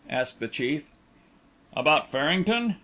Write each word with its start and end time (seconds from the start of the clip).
asked 0.09 0.39
the 0.39 0.47
chief. 0.47 0.89
"About 1.75 2.09
Farrington?" 2.09 2.77